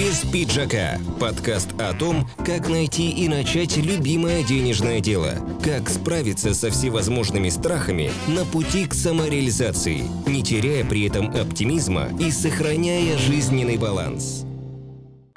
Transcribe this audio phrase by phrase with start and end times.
[0.00, 6.70] «Без пиджака»– подкаст о том, как найти и начать любимое денежное дело, как справиться со
[6.70, 14.46] всевозможными страхами на пути к самореализации, не теряя при этом оптимизма и сохраняя жизненный баланс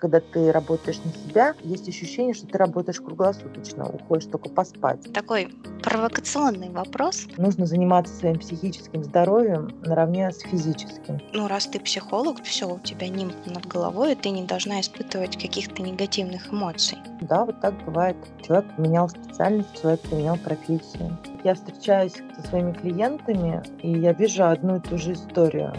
[0.04, 5.14] когда ты работаешь на себя, есть ощущение, что ты работаешь круглосуточно, уходишь только поспать.
[5.14, 5.48] Такой
[5.82, 7.26] провокационный вопрос.
[7.38, 11.22] Нужно заниматься своим психическим здоровьем наравне с физическим.
[11.32, 15.42] Ну, раз ты психолог, все, у тебя нимб над головой, и ты не должна испытывать
[15.42, 16.98] каких-то негативных эмоций.
[17.22, 18.18] Да, вот так бывает.
[18.46, 21.18] Человек поменял специальность, человек поменял профессию.
[21.46, 25.74] Я встречаюсь со своими клиентами, и я вижу одну и ту же историю.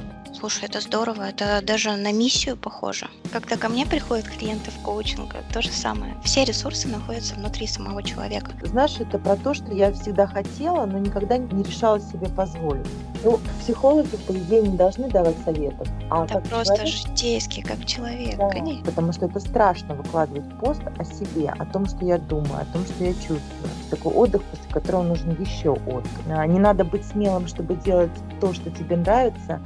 [0.45, 3.09] Слушай, это здорово, это даже на миссию похоже.
[3.33, 6.17] Когда ко мне приходят клиенты в коучинг, то же самое.
[6.23, 8.51] Все ресурсы находятся внутри самого человека.
[8.63, 12.87] Знаешь, это про то, что я всегда хотела, но никогда не решала себе позволить.
[13.25, 15.89] Ну, психологи, по идее, не должны давать советов.
[16.11, 18.85] А это просто человек, житейский, как человек, да, конечно.
[18.85, 22.85] Потому что это страшно выкладывать пост о себе, о том, что я думаю, о том,
[22.85, 23.71] что я чувствую.
[23.89, 26.13] Такой отдых, после которого нужен еще отдых.
[26.29, 29.59] А, не надо быть смелым, чтобы делать то, что тебе нравится,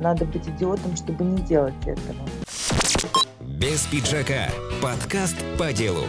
[0.00, 2.28] надо быть идиотом, чтобы не делать этого.
[3.40, 4.50] Без пиджака.
[4.82, 6.04] Подкаст по делу.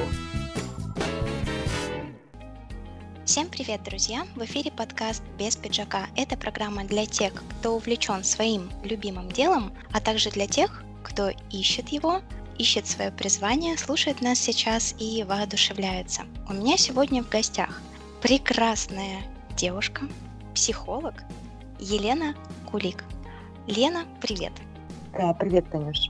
[3.25, 4.25] Всем привет, друзья!
[4.35, 6.07] В эфире подкаст «Без пиджака».
[6.15, 11.89] Это программа для тех, кто увлечен своим любимым делом, а также для тех, кто ищет
[11.89, 12.21] его,
[12.57, 16.23] ищет свое призвание, слушает нас сейчас и воодушевляется.
[16.49, 17.81] У меня сегодня в гостях
[18.21, 19.21] прекрасная
[19.55, 20.07] девушка,
[20.55, 21.15] психолог
[21.79, 22.33] Елена
[22.65, 23.03] Кулик.
[23.67, 24.53] Лена, привет.
[25.11, 26.07] Да, привет, Танюш.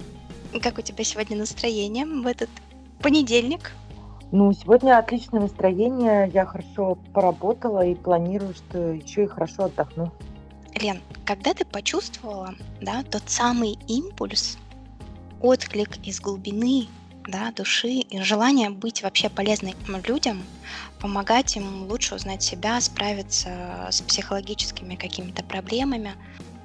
[0.62, 2.50] Как у тебя сегодня настроение в этот
[3.02, 3.72] понедельник?
[4.32, 6.30] Ну, сегодня отличное настроение.
[6.32, 10.12] Я хорошо поработала и планирую, что еще и хорошо отдохну.
[10.80, 14.60] Лен, когда ты почувствовала да, тот самый импульс,
[15.42, 16.88] отклик из глубины
[17.28, 19.76] да, души и желание быть вообще полезной
[20.08, 20.44] людям,
[21.00, 26.14] помогать им лучше узнать себя, справиться с психологическими какими-то проблемами,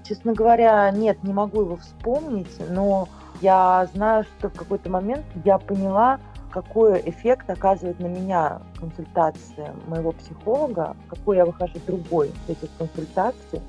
[0.05, 3.09] Честно говоря, нет, не могу его вспомнить, но
[3.41, 6.19] я знаю, что в какой-то момент я поняла,
[6.51, 13.63] какой эффект оказывает на меня консультация моего психолога, какой я выхожу другой с этих консультаций.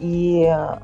[0.00, 0.80] И а,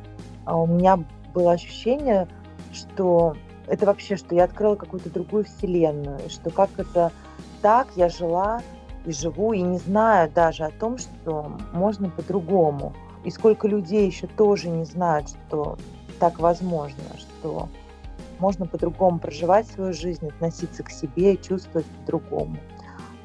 [0.47, 0.98] у меня
[1.34, 2.26] было ощущение,
[2.72, 3.36] что
[3.66, 7.12] это вообще, что я открыла какую-то другую вселенную, что как это
[7.60, 8.62] так я жила
[9.04, 12.94] и живу, и не знаю даже о том, что можно по-другому.
[13.26, 15.76] И сколько людей еще тоже не знают, что
[16.20, 17.69] так возможно, что
[18.38, 22.56] можно по-другому проживать свою жизнь, относиться к себе и чувствовать по-другому.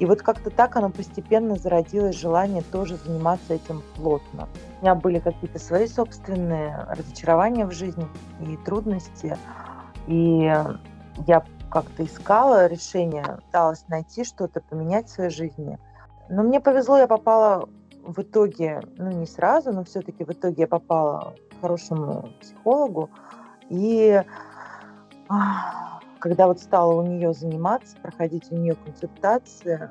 [0.00, 4.48] И вот как-то так оно постепенно зародилось желание тоже заниматься этим плотно.
[4.80, 8.08] У меня были какие-то свои собственные разочарования в жизни
[8.40, 9.38] и трудности.
[10.08, 10.52] И
[11.28, 15.78] я как-то искала решение, пыталась найти что-то, поменять в своей жизни.
[16.28, 17.68] Но мне повезло, я попала
[18.02, 23.10] в итоге, ну не сразу, но все-таки в итоге я попала к хорошему психологу.
[23.68, 24.22] И
[26.18, 29.90] когда вот стала у нее заниматься, проходить у нее консультации,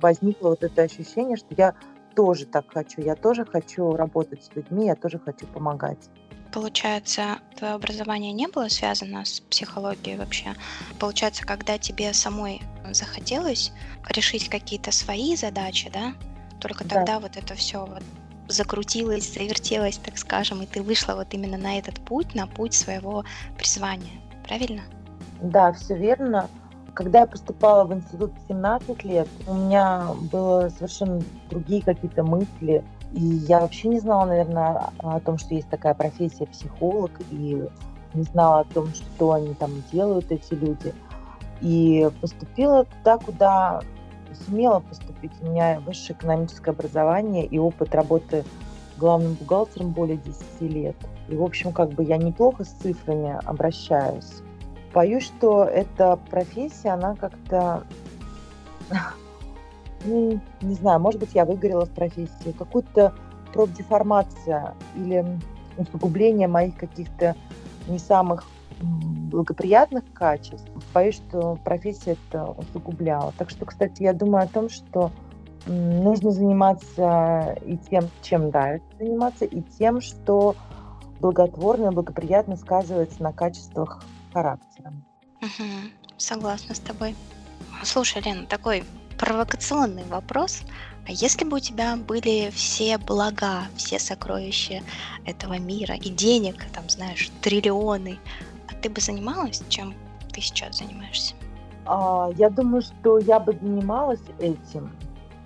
[0.00, 1.74] возникло вот это ощущение, что я
[2.14, 6.10] тоже так хочу, я тоже хочу работать с людьми, я тоже хочу помогать.
[6.52, 10.54] Получается, твое образование не было связано с психологией вообще?
[10.98, 12.60] Получается, когда тебе самой
[12.90, 13.72] захотелось
[14.10, 16.12] решить какие-то свои задачи, да,
[16.62, 16.96] только да.
[16.96, 18.02] тогда вот это все вот
[18.48, 23.24] закрутилось, завертелось, так скажем, и ты вышла вот именно на этот путь, на путь своего
[23.56, 24.20] призвания.
[24.46, 24.82] Правильно?
[25.40, 26.48] Да, все верно.
[26.94, 32.84] Когда я поступала в институт в 17 лет, у меня было совершенно другие какие-то мысли.
[33.12, 37.62] И я вообще не знала, наверное, о том, что есть такая профессия психолог, и
[38.14, 40.94] не знала о том, что они там делают, эти люди.
[41.62, 43.80] И поступила туда, куда
[44.34, 45.32] сумела поступить.
[45.40, 48.44] У меня высшее экономическое образование и опыт работы
[48.98, 50.96] главным бухгалтером более 10 лет.
[51.28, 54.42] И, в общем, как бы я неплохо с цифрами обращаюсь.
[54.92, 57.84] Боюсь, что эта профессия, она как-то,
[60.04, 63.14] ну, не знаю, может быть, я выгорела в профессии, какую-то
[63.52, 65.24] профдеформация или
[65.76, 67.34] усугубление моих каких-то
[67.88, 68.44] не самых
[68.82, 73.32] благоприятных качеств, боюсь, что профессия это усугубляла.
[73.38, 75.10] Так что, кстати, я думаю о том, что
[75.66, 80.56] нужно заниматься и тем, чем нравится заниматься, и тем, что
[81.20, 84.02] благотворно, благоприятно сказывается на качествах
[84.32, 84.92] характера.
[85.40, 85.64] Угу,
[86.16, 87.14] согласна с тобой.
[87.84, 88.84] Слушай, Лена, такой
[89.18, 90.62] провокационный вопрос.
[91.06, 94.82] А если бы у тебя были все блага, все сокровища
[95.24, 98.18] этого мира и денег, там, знаешь, триллионы,
[98.72, 99.94] а ты бы занималась чем
[100.32, 101.34] ты сейчас занимаешься?
[101.84, 104.90] А, я думаю, что я бы занималась этим,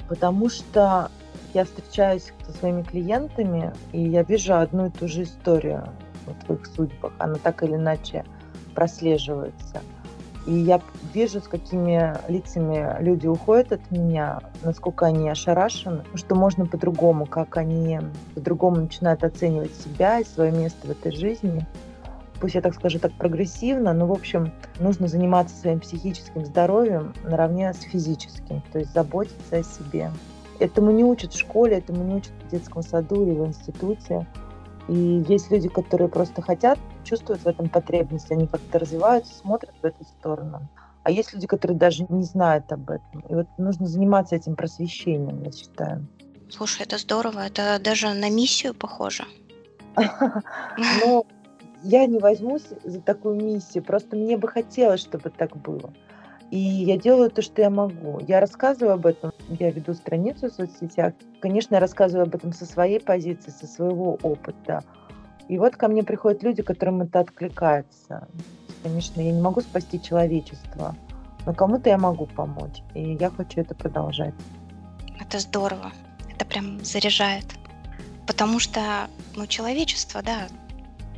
[0.08, 1.11] потому что
[1.55, 5.88] я встречаюсь со своими клиентами, и я вижу одну и ту же историю
[6.26, 7.12] вот в их судьбах.
[7.19, 8.25] Она так или иначе
[8.75, 9.82] прослеживается.
[10.46, 10.81] И я
[11.12, 17.56] вижу, с какими лицами люди уходят от меня, насколько они ошарашены, что можно по-другому, как
[17.56, 17.99] они
[18.34, 21.67] по-другому начинают оценивать себя и свое место в этой жизни.
[22.40, 27.72] Пусть я так скажу, так прогрессивно, но, в общем, нужно заниматься своим психическим здоровьем наравне
[27.72, 30.10] с физическим, то есть заботиться о себе.
[30.58, 34.26] Этому не учат в школе, этому не учат в детском саду или в институте.
[34.88, 39.84] И есть люди, которые просто хотят, чувствуют в этом потребность, они как-то развиваются, смотрят в
[39.84, 40.68] эту сторону.
[41.02, 43.20] А есть люди, которые даже не знают об этом.
[43.28, 46.06] И вот нужно заниматься этим просвещением, я считаю.
[46.50, 49.24] Слушай, это здорово, это даже на миссию похоже.
[49.96, 51.24] Но
[51.82, 55.93] я не возьмусь за такую миссию, просто мне бы хотелось, чтобы так было.
[56.50, 58.20] И я делаю то, что я могу.
[58.26, 61.14] Я рассказываю об этом, я веду страницу в соцсетях.
[61.40, 64.84] Конечно, я рассказываю об этом со своей позиции, со своего опыта.
[65.49, 68.29] И вот ко мне приходят люди, которым это откликается.
[68.82, 70.94] Конечно, я не могу спасти человечество,
[71.44, 72.82] но кому-то я могу помочь.
[72.94, 74.34] И я хочу это продолжать.
[75.20, 75.93] Это здорово.
[76.32, 77.46] Это прям заряжает.
[78.26, 80.46] Потому что, ну, человечество, да,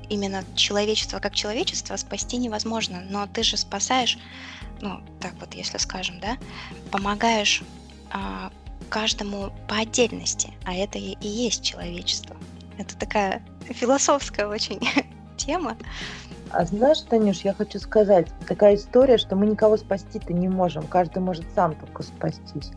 [0.09, 4.19] именно человечество как человечество спасти невозможно, но ты же спасаешь,
[4.81, 6.37] ну, так вот, если скажем, да,
[6.91, 7.63] помогаешь
[8.11, 8.51] а,
[8.89, 12.37] каждому по отдельности, а это и, и есть человечество.
[12.79, 14.81] Это такая философская очень
[15.37, 15.77] тема.
[16.51, 21.19] А знаешь, Танюш, я хочу сказать, такая история, что мы никого спасти-то не можем, каждый
[21.19, 22.71] может сам только спастись.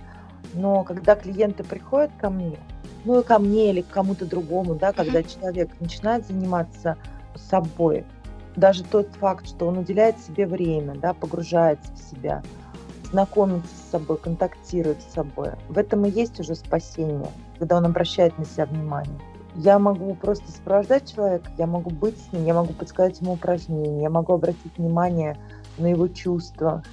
[0.54, 2.57] Но когда клиенты приходят ко мне,
[3.06, 5.39] ну и ко мне или к кому-то другому, да, когда mm-hmm.
[5.39, 6.98] человек начинает заниматься
[7.39, 8.06] собой,
[8.56, 12.42] даже тот факт, что он уделяет себе время, да, погружается в себя,
[13.12, 17.30] знакомится с собой, контактирует с собой, в этом и есть уже спасение,
[17.60, 19.19] когда он обращает на себя внимание.
[19.56, 24.04] Я могу просто сопровождать человека, я могу быть с ним, я могу подсказать ему упражнения,
[24.04, 25.38] я могу обратить внимание
[25.77, 26.84] на его чувства,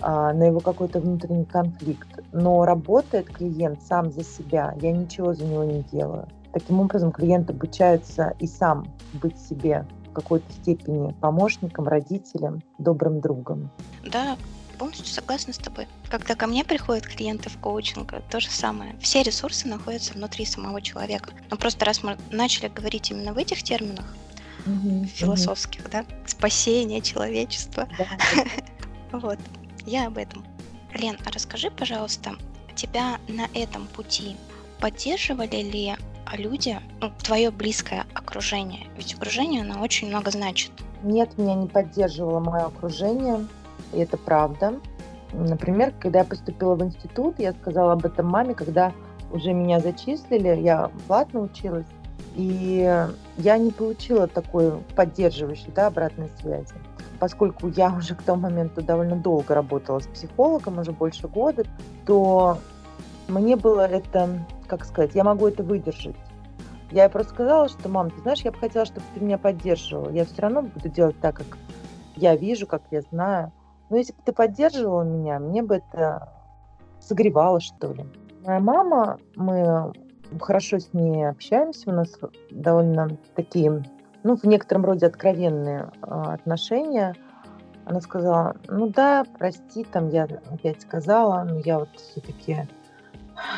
[0.00, 2.08] а, на его какой-то внутренний конфликт.
[2.32, 6.28] Но работает клиент сам за себя, я ничего за него не делаю.
[6.56, 13.70] Таким образом, клиент обучается и сам быть себе в какой-то степени помощником, родителем, добрым другом.
[14.10, 14.38] Да,
[14.78, 15.86] полностью согласна с тобой.
[16.08, 18.96] Когда ко мне приходят клиенты в коучинг, то же самое.
[19.02, 21.34] Все ресурсы находятся внутри самого человека.
[21.50, 24.16] Но просто раз мы начали говорить именно в этих терминах,
[24.64, 25.90] угу, философских, угу.
[25.92, 27.86] да, спасение человечества.
[27.98, 28.06] Да.
[29.18, 29.38] вот,
[29.84, 30.42] я об этом.
[30.94, 32.30] Лен, а расскажи, пожалуйста,
[32.74, 34.38] тебя на этом пути
[34.80, 35.96] поддерживали ли
[36.34, 38.86] люди, ну, твое близкое окружение?
[38.96, 40.72] Ведь окружение, оно очень много значит.
[41.02, 43.46] Нет, меня не поддерживало мое окружение
[43.92, 44.74] и это правда.
[45.32, 48.92] Например, когда я поступила в институт, я сказала об этом маме, когда
[49.32, 51.86] уже меня зачислили, я платно училась,
[52.34, 53.06] и
[53.38, 56.74] я не получила такой поддерживающей да, обратной связи.
[57.18, 61.64] Поскольку я уже к тому моменту довольно долго работала с психологом, уже больше года,
[62.04, 62.58] то
[63.26, 64.28] мне было это,
[64.66, 66.16] как сказать, я могу это выдержать.
[66.90, 70.10] Я ей просто сказала, что, мам, ты знаешь, я бы хотела, чтобы ты меня поддерживала.
[70.10, 71.58] Я все равно буду делать так, как
[72.14, 73.52] я вижу, как я знаю.
[73.90, 76.32] Но если бы ты поддерживала меня, мне бы это
[77.00, 78.04] согревало, что ли.
[78.44, 79.92] Моя мама, мы
[80.40, 82.12] хорошо с ней общаемся, у нас
[82.50, 83.84] довольно такие,
[84.22, 87.14] ну, в некотором роде откровенные а, отношения.
[87.84, 92.68] Она сказала, ну да, прости, там я опять сказала, но я вот все-таки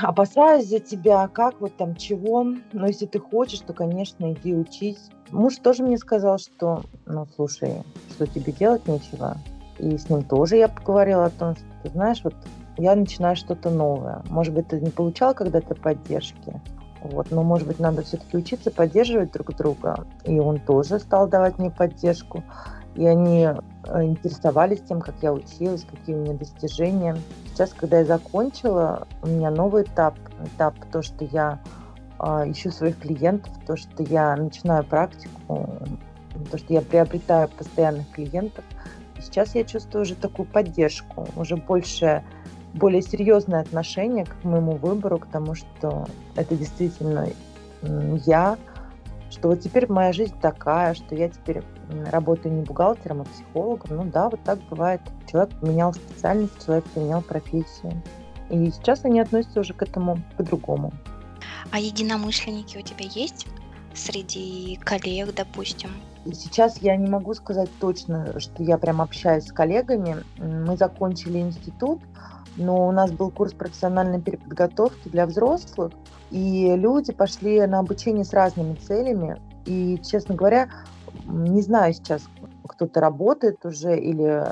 [0.02, 2.44] опасаюсь за тебя, как вот там чего.
[2.72, 5.10] Но если ты хочешь, то, конечно, иди учись.
[5.30, 9.36] Муж тоже мне сказал, что, ну, слушай, что тебе делать нечего,
[9.78, 12.34] и с ним тоже я поговорила о том, что, ты знаешь, вот
[12.78, 14.22] я начинаю что-то новое.
[14.30, 16.60] Может быть, ты не получал когда-то поддержки,
[17.02, 20.06] вот, но, может быть, надо все-таки учиться поддерживать друг друга.
[20.24, 22.42] И он тоже стал давать мне поддержку.
[22.98, 27.16] И они э, интересовались тем, как я училась, какие у меня достижения.
[27.46, 30.14] Сейчас, когда я закончила, у меня новый этап.
[30.44, 31.60] Этап то, что я
[32.18, 35.68] э, ищу своих клиентов, то, что я начинаю практику,
[36.50, 38.64] то, что я приобретаю постоянных клиентов–
[39.20, 42.22] Сейчас я чувствую уже такую поддержку, уже больше,
[42.74, 47.28] более серьезное отношение к моему выбору, к тому, что это действительно
[47.82, 48.56] я,
[49.30, 51.62] что вот теперь моя жизнь такая, что я теперь
[52.10, 53.96] работаю не бухгалтером, а психологом.
[53.96, 55.00] Ну да, вот так бывает.
[55.30, 58.02] Человек поменял специальность, человек поменял профессию.
[58.50, 60.92] И сейчас они относятся уже к этому по-другому.
[61.70, 63.46] А единомышленники у тебя есть
[63.94, 65.90] среди коллег, допустим?
[66.24, 70.16] Сейчас я не могу сказать точно, что я прям общаюсь с коллегами.
[70.38, 72.00] Мы закончили институт,
[72.56, 75.92] но у нас был курс профессиональной переподготовки для взрослых,
[76.30, 79.40] и люди пошли на обучение с разными целями.
[79.64, 80.68] И, честно говоря,
[81.26, 82.22] не знаю сейчас,
[82.66, 84.44] кто-то работает уже или...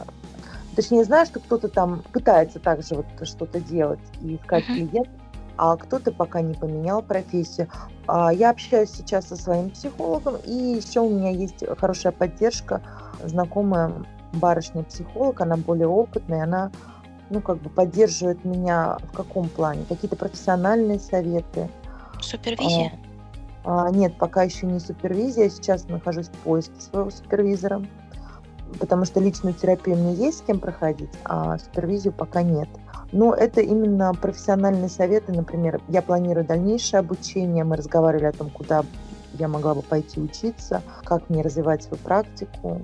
[0.74, 4.74] Точнее, знаю, что кто-то там пытается также вот что-то делать и искать uh-huh.
[4.74, 5.14] клиентов,
[5.56, 7.68] а кто-то пока не поменял профессию.
[8.06, 12.82] А я общаюсь сейчас со своим психологом, и еще у меня есть хорошая поддержка,
[13.24, 13.90] знакомая
[14.34, 16.70] барышня-психолог, она более опытная, она
[17.30, 19.84] ну, как бы поддерживает меня в каком плане?
[19.88, 21.68] Какие-то профессиональные советы.
[22.20, 22.92] Супервизия?
[23.64, 25.48] А, а, нет, пока еще не супервизия.
[25.48, 27.82] Сейчас нахожусь в поиске своего супервизора,
[28.78, 32.68] потому что личную терапию мне есть с кем проходить, а супервизию пока нет.
[33.12, 35.32] Но это именно профессиональные советы.
[35.32, 37.64] Например, я планирую дальнейшее обучение.
[37.64, 38.84] Мы разговаривали о том, куда
[39.34, 42.82] я могла бы пойти учиться, как мне развивать свою практику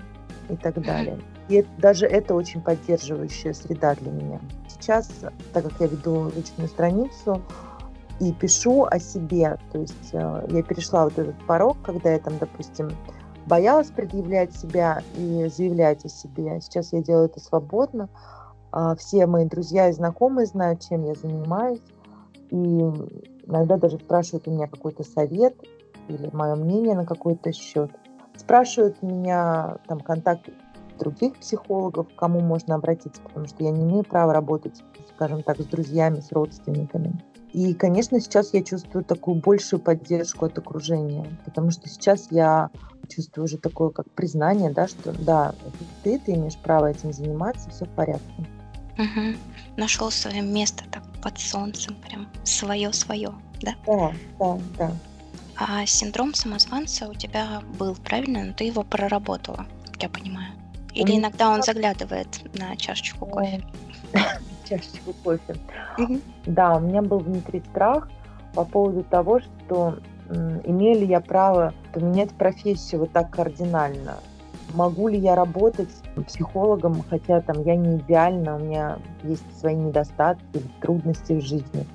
[0.49, 1.19] и так далее.
[1.53, 4.41] И даже это очень поддерживающая среда для меня.
[4.69, 5.11] Сейчас,
[5.53, 7.43] так как я веду личную страницу
[8.21, 12.39] и пишу о себе, то есть э, я перешла вот этот порог, когда я там,
[12.39, 12.89] допустим,
[13.45, 16.59] боялась предъявлять себя и заявлять о себе.
[16.63, 18.09] Сейчас я делаю это свободно.
[18.71, 21.83] А, все мои друзья и знакомые знают, чем я занимаюсь.
[22.49, 25.55] И иногда даже спрашивают у меня какой-то совет
[26.09, 27.91] или мое мнение на какой-то счет.
[28.37, 30.49] Спрашивают меня там контакт
[31.03, 34.83] других психологов, к кому можно обратиться, потому что я не имею права работать,
[35.15, 37.21] скажем так, с друзьями, с родственниками.
[37.53, 42.71] И, конечно, сейчас я чувствую такую большую поддержку от окружения, потому что сейчас я
[43.09, 45.55] чувствую уже такое как признание, да, что да,
[46.03, 48.49] ты, ты имеешь право этим заниматься, все в порядке.
[48.99, 49.37] Угу.
[49.77, 53.75] Нашел свое место так под солнцем, прям свое-свое, да?
[53.87, 54.93] Да, да, да.
[55.57, 58.45] А синдром самозванца у тебя был, правильно?
[58.45, 60.53] Но ты его проработала, как я понимаю.
[60.95, 63.63] Или иногда он заглядывает на чашечку кофе?
[64.69, 65.57] Чашечку кофе.
[66.47, 68.11] Да, у меня был внутри страх
[68.55, 69.99] по поводу того, что
[70.65, 74.19] имею ли я право поменять профессию вот так кардинально.
[74.75, 75.91] Могу ли я работать
[76.27, 81.87] психологом, хотя там я не идеальна, у меня есть свои недостатки, трудности в жизни,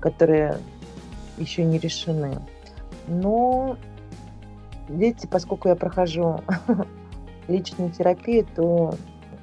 [0.00, 0.58] которые
[1.38, 2.38] еще не решены.
[3.08, 3.76] Но,
[4.88, 6.40] видите, поскольку я прохожу
[7.48, 8.94] личную терапию, то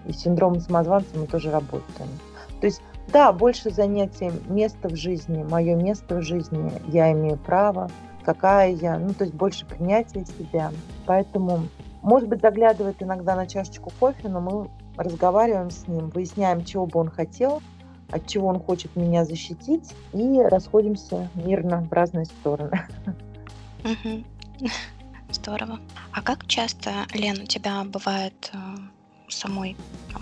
[0.05, 2.09] и с синдромом самозванца мы тоже работаем.
[2.61, 7.89] То есть, да, больше занятий места в жизни, мое место в жизни, я имею право,
[8.23, 10.71] какая я, ну, то есть больше принятия себя.
[11.05, 11.67] Поэтому,
[12.01, 16.99] может быть, заглядывает иногда на чашечку кофе, но мы разговариваем с ним, выясняем, чего бы
[16.99, 17.61] он хотел,
[18.09, 22.81] от чего он хочет меня защитить, и расходимся мирно в разные стороны.
[25.29, 25.79] Здорово.
[26.13, 28.57] А как часто, Лен, у тебя бывает э,
[29.27, 29.75] самой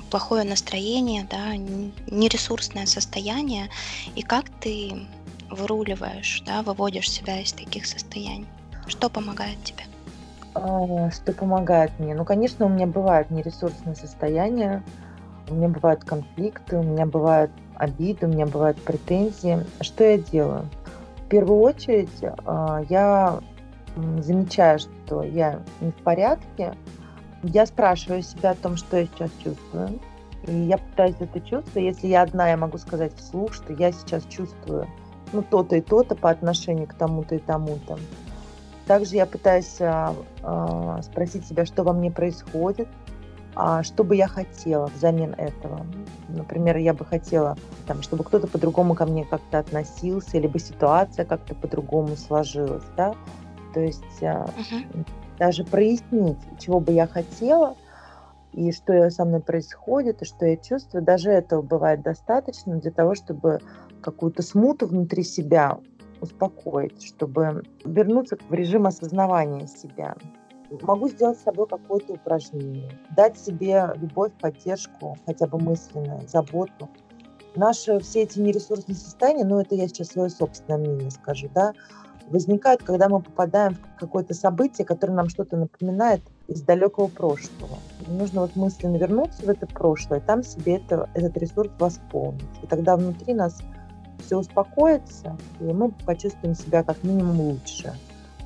[0.09, 3.69] плохое настроение, да, нересурсное состояние,
[4.15, 5.07] и как ты
[5.49, 8.47] выруливаешь, да, выводишь себя из таких состояний?
[8.87, 9.83] Что помогает тебе?
[10.53, 12.15] А, что помогает мне?
[12.15, 14.83] Ну, конечно, у меня бывают нересурсные состояния,
[15.49, 19.65] у меня бывают конфликты, у меня бывают обиды, у меня бывают претензии.
[19.81, 20.69] Что я делаю?
[21.17, 23.39] В первую очередь а, я
[24.21, 26.75] замечаю, что я не в порядке,
[27.43, 29.99] я спрашиваю себя о том, что я сейчас чувствую.
[30.47, 31.79] И я пытаюсь это чувство.
[31.79, 34.87] Если я одна, я могу сказать вслух, что я сейчас чувствую
[35.33, 37.97] ну, то-то и то-то по отношению к тому-то и тому-то.
[38.87, 42.87] Также я пытаюсь а, а, спросить себя, что во мне происходит,
[43.55, 45.85] а, что бы я хотела взамен этого.
[46.29, 51.55] Например, я бы хотела, там, чтобы кто-то по-другому ко мне как-то относился, либо ситуация как-то
[51.55, 52.83] по-другому сложилась.
[52.95, 53.15] Да?
[53.75, 55.05] То есть uh-huh.
[55.37, 57.75] даже прояснить, чего бы я хотела,
[58.53, 63.15] и что со мной происходит, и что я чувствую, даже этого бывает достаточно для того,
[63.15, 63.59] чтобы
[64.01, 65.77] какую-то смуту внутри себя
[66.21, 70.15] успокоить, чтобы вернуться в режим осознавания себя.
[70.81, 76.89] Могу сделать с собой какое-то упражнение, дать себе любовь, поддержку, хотя бы мысленную, заботу.
[77.57, 81.73] Наши все эти нересурсные состояния, ну это я сейчас свое собственное мнение скажу, да,
[82.29, 87.77] возникают, когда мы попадаем в какое-то событие, которое нам что-то напоминает из далекого прошлого.
[88.07, 92.43] Нужно вот мысленно вернуться в это прошлое, там себе это, этот ресурс восполнить.
[92.61, 93.59] И тогда внутри нас
[94.25, 97.93] все успокоится, и мы почувствуем себя как минимум лучше.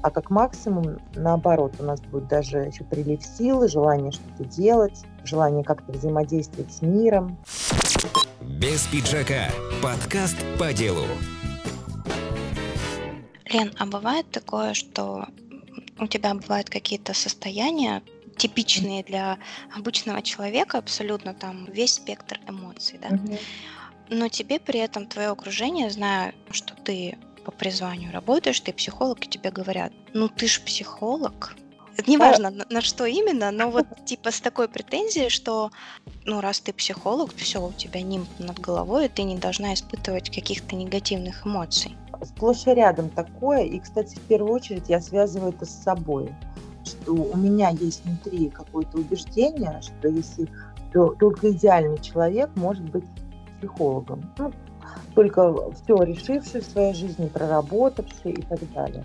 [0.01, 5.63] А как максимум, наоборот, у нас будет даже еще прилив силы, желание что-то делать, желание
[5.63, 7.37] как-то взаимодействовать с миром.
[8.41, 9.49] Без пиджака.
[9.83, 11.03] Подкаст по делу.
[13.51, 15.27] Лен, а бывает такое, что
[15.99, 18.03] у тебя бывают какие-то состояния
[18.37, 19.37] типичные для
[19.75, 23.09] обычного человека, абсолютно там весь спектр эмоций, да.
[23.09, 23.37] Мгм.
[24.09, 29.29] Но тебе при этом твое окружение, зная, что ты по призванию работаешь, ты психолог, и
[29.29, 31.55] тебе говорят, ну ты ж психолог.
[31.97, 35.69] Это неважно, на, на что именно, но вот типа с такой претензией, что
[36.25, 40.29] ну раз ты психолог, все, у тебя нимб над головой, и ты не должна испытывать
[40.33, 41.95] каких-то негативных эмоций.
[42.23, 43.63] Сплошь и рядом такое.
[43.63, 46.33] И, кстати, в первую очередь я связываю это с собой.
[46.83, 50.47] Что у меня есть внутри какое-то убеждение, что если
[50.93, 53.05] то, только идеальный человек может быть
[53.59, 54.31] психологом.
[54.37, 54.51] Ну,
[55.15, 59.03] только все решивший в своей жизни, проработавший и так далее.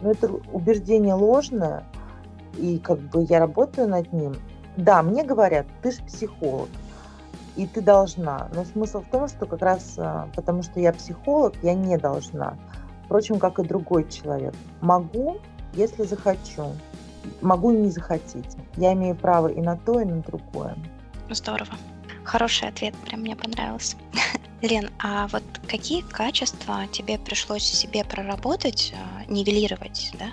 [0.00, 1.84] Но это убеждение ложное,
[2.58, 4.36] и как бы я работаю над ним.
[4.76, 6.68] Да, мне говорят, ты же психолог,
[7.56, 8.48] и ты должна.
[8.54, 12.56] Но смысл в том, что как раз а, потому, что я психолог, я не должна.
[13.04, 14.54] Впрочем, как и другой человек.
[14.80, 15.38] Могу,
[15.72, 16.72] если захочу.
[17.40, 18.56] Могу и не захотеть.
[18.76, 20.76] Я имею право и на то, и на другое.
[21.30, 21.72] Здорово.
[22.24, 23.96] Хороший ответ, прям мне понравился.
[24.62, 30.26] Лен, а вот какие качества тебе пришлось себе проработать, а, нивелировать, да?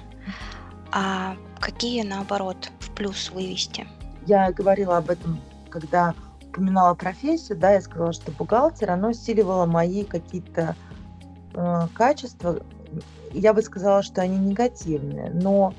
[0.91, 3.87] А какие, наоборот, в плюс вывести?
[4.25, 5.39] Я говорила об этом,
[5.69, 6.13] когда
[6.53, 10.75] упоминала профессию, да, я сказала, что бухгалтер, оно усиливало мои какие-то
[11.55, 12.59] э, качества.
[13.31, 15.73] Я бы сказала, что они негативные, но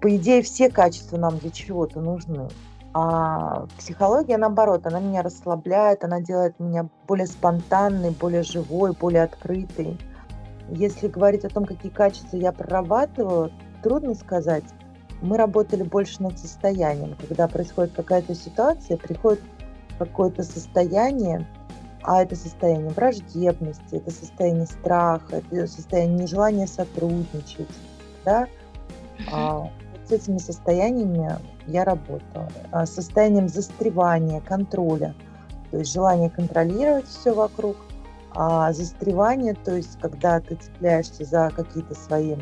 [0.00, 2.48] по идее все качества нам для чего-то нужны.
[2.94, 9.98] А психология, наоборот, она меня расслабляет, она делает меня более спонтанной, более живой, более открытой.
[10.68, 14.64] Если говорить о том, какие качества я прорабатываю, трудно сказать.
[15.22, 17.16] Мы работали больше над состоянием.
[17.16, 19.40] Когда происходит какая-то ситуация, приходит
[20.04, 21.46] какое-то состояние,
[22.02, 27.68] а это состояние враждебности, это состояние страха, это состояние нежелания сотрудничать,
[28.24, 28.46] да,
[29.30, 29.70] а,
[30.06, 32.48] с этими состояниями я работала.
[32.72, 35.14] А, состоянием застревания, контроля,
[35.70, 37.76] то есть желание контролировать все вокруг,
[38.34, 42.36] а застревание, то есть когда ты цепляешься за какие-то свои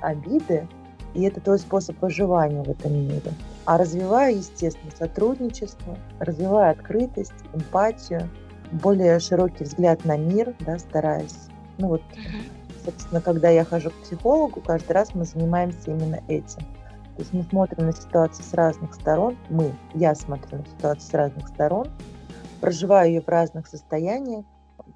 [0.00, 0.68] обиды,
[1.14, 3.32] и это твой способ выживания в этом мире.
[3.64, 8.28] А развивая, естественно, сотрудничество, развивая открытость, эмпатию,
[8.72, 11.48] более широкий взгляд на мир, да, стараясь.
[11.78, 12.02] Ну вот,
[12.84, 16.62] собственно, когда я хожу к психологу, каждый раз мы занимаемся именно этим.
[17.16, 21.14] То есть мы смотрим на ситуацию с разных сторон, мы, я смотрю на ситуацию с
[21.14, 21.88] разных сторон,
[22.60, 24.44] проживаю ее в разных состояниях,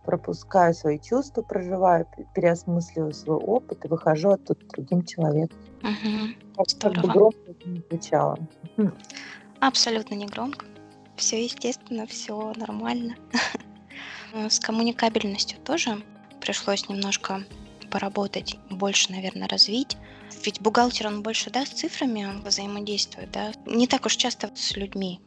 [0.07, 5.59] пропускаю свои чувства, проживаю, переосмысливаю свой опыт и выхожу оттуда другим человеком.
[5.83, 6.65] Угу.
[6.81, 8.39] Как бы громко это не звучало.
[9.61, 10.65] Абсолютно не громко.
[11.17, 13.17] Все естественно, все нормально.
[14.49, 16.03] С коммуникабельностью тоже
[16.41, 17.43] пришлось немножко
[17.91, 19.97] поработать, больше, наверное, развить.
[20.45, 23.53] Ведь бухгалтер, он больше, да, с цифрами он взаимодействует, да?
[23.65, 25.21] Не так уж часто с людьми.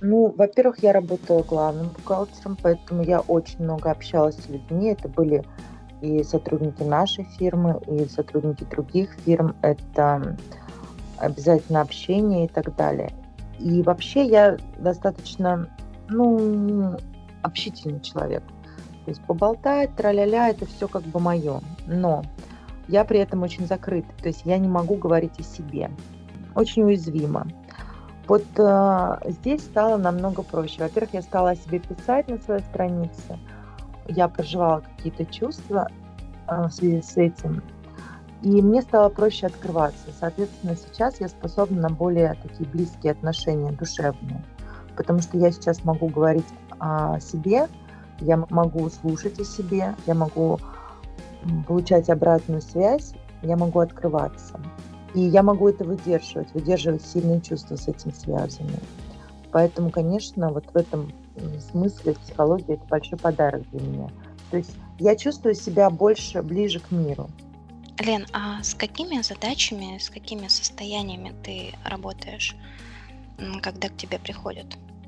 [0.00, 4.88] Ну, во-первых, я работала главным бухгалтером, поэтому я очень много общалась с людьми.
[4.88, 5.44] Это были
[6.02, 9.56] и сотрудники нашей фирмы, и сотрудники других фирм.
[9.62, 10.36] Это
[11.18, 13.12] обязательно общение и так далее.
[13.58, 15.68] И вообще я достаточно,
[16.08, 16.96] ну,
[17.42, 18.42] общительный человек.
[19.04, 21.60] То есть поболтать, тра-ля-ля, это все как бы мое.
[21.86, 22.22] Но
[22.88, 24.08] я при этом очень закрыта.
[24.20, 25.90] То есть я не могу говорить о себе.
[26.54, 27.46] Очень уязвима.
[28.26, 30.82] Вот э, здесь стало намного проще.
[30.82, 33.38] Во-первых, я стала о себе писать на своей странице.
[34.06, 35.88] Я проживала какие-то чувства
[36.48, 37.62] э, в связи с этим.
[38.42, 40.08] И мне стало проще открываться.
[40.18, 44.42] Соответственно, сейчас я способна на более такие близкие отношения, душевные.
[44.96, 46.46] Потому что я сейчас могу говорить
[46.78, 47.68] о себе,
[48.20, 50.58] я могу слушать о себе, я могу
[51.66, 54.60] получать обратную связь, я могу открываться.
[55.14, 58.80] И я могу это выдерживать, выдерживать сильные чувства с этим связанные.
[59.52, 61.12] Поэтому, конечно, вот в этом
[61.70, 64.10] смысле психология– это большой подарок для меня.
[64.50, 67.28] То есть я чувствую себя больше ближе к миру.
[68.00, 72.56] Лен, а с какими задачами, с какими состояниями ты работаешь,
[73.62, 74.66] когда к тебе приходят?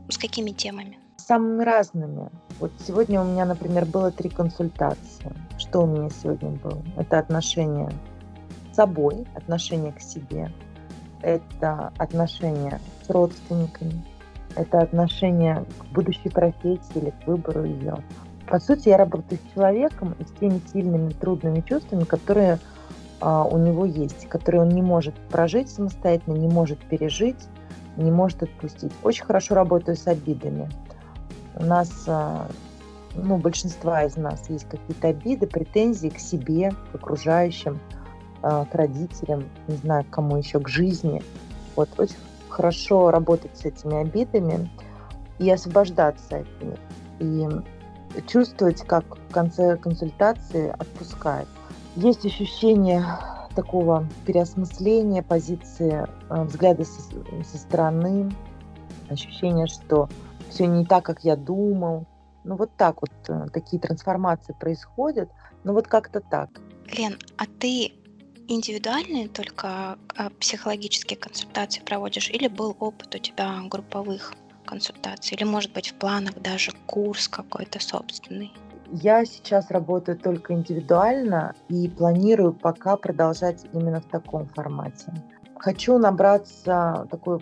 [0.08, 0.98] С какими темами?
[1.16, 2.30] Самыми разными.
[2.60, 5.32] Вот сегодня у меня, например, было три консультации.
[5.58, 6.80] Что у меня сегодня было?
[6.96, 7.90] Это отношения
[8.76, 10.50] собой, отношение к себе,
[11.22, 14.04] это отношение с родственниками,
[14.54, 17.96] это отношение к будущей профессии или к выбору ее.
[18.46, 22.60] По сути, я работаю с человеком и с теми сильными, трудными чувствами, которые
[23.20, 27.48] а, у него есть, которые он не может прожить самостоятельно, не может пережить,
[27.96, 28.92] не может отпустить.
[29.02, 30.70] Очень хорошо работаю с обидами.
[31.56, 32.46] У нас, а,
[33.14, 37.80] ну, большинства из нас есть какие-то обиды, претензии к себе, к окружающим,
[38.48, 41.22] к родителям, не знаю, к кому еще, к жизни.
[41.74, 42.16] Вот очень
[42.48, 44.70] хорошо работать с этими обидами
[45.38, 46.78] и освобождаться от них.
[47.18, 47.48] И
[48.26, 51.48] чувствовать, как в конце консультации отпускает.
[51.96, 53.04] Есть ощущение
[53.54, 57.00] такого переосмысления позиции, э, взгляда со,
[57.44, 58.30] со стороны,
[59.09, 60.09] ощущение, что
[60.50, 62.06] все не так, как я думал.
[62.44, 65.30] Ну вот так вот э, такие трансформации происходят.
[65.64, 66.50] Ну вот как-то так.
[66.96, 67.92] Лен, а ты
[68.48, 75.37] индивидуальные только а, психологические консультации проводишь или был опыт у тебя групповых консультаций?
[75.37, 78.52] Или, может быть, в планах даже курс какой-то собственный?
[78.92, 85.12] Я сейчас работаю только индивидуально и планирую пока продолжать именно в таком формате.
[85.56, 87.40] Хочу набраться такой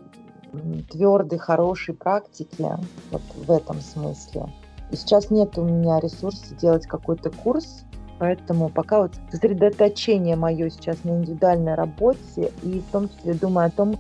[0.91, 2.71] твердой, хорошей практики
[3.11, 4.47] вот в этом смысле.
[4.91, 7.85] И сейчас нет у меня ресурса делать какой-то курс,
[8.25, 13.71] поэтому пока вот сосредоточение мое сейчас на индивидуальной работе и в том числе думаю о
[13.71, 13.99] том,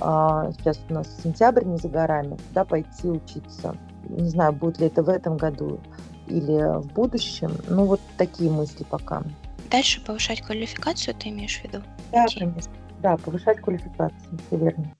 [0.00, 3.76] а, сейчас у нас сентябрь не за горами, куда пойти учиться.
[4.08, 5.78] Не знаю, будет ли это в этом году
[6.26, 7.52] или в будущем.
[7.68, 9.22] Ну, вот такие мысли пока.
[9.70, 11.80] Дальше повышать квалификацию ты имеешь в виду?
[12.10, 12.72] Да, конечно.
[13.00, 14.92] Да, повышать квалификацию, все верно.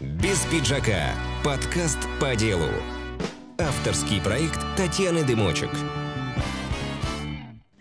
[0.00, 1.12] Без пиджака.
[1.44, 2.66] Подкаст по делу.
[3.58, 5.70] Авторский проект Татьяны Дымочек.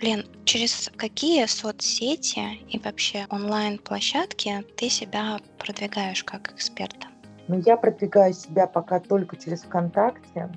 [0.02, 7.08] Лен, через какие соцсети и вообще онлайн-площадки ты себя продвигаешь как эксперта?
[7.48, 10.50] Ну, я продвигаю себя пока только через ВКонтакте.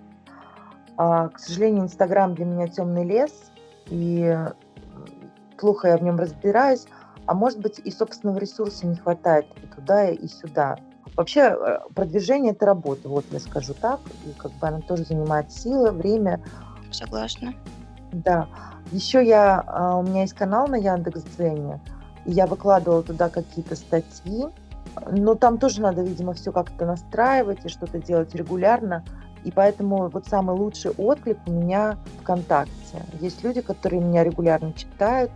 [0.97, 3.51] А, к сожалению, Инстаграм для меня темный лес,
[3.91, 4.35] и
[5.59, 6.87] плохо я в нем разбираюсь.
[7.27, 10.79] А может быть, и собственного ресурса не хватает и туда, и сюда.
[11.17, 14.01] Вообще, э, продвижение– это работа, вот я скажу так.
[14.27, 16.41] И как бы она тоже занимает силы, время.
[16.91, 17.55] Согласна.
[18.15, 18.47] Да.
[18.93, 21.81] Еще я, а, у меня есть канал на Яндекс.Дзене,
[22.27, 24.47] и я выкладывала туда какие-то статьи,
[25.11, 29.05] но там тоже надо, видимо, все как-то настраивать и что-то делать регулярно.
[29.43, 33.03] И поэтому вот самый лучший отклик у меня ВКонтакте.
[33.21, 35.33] Есть люди, которые меня регулярно читают,